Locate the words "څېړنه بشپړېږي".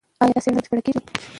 0.43-0.91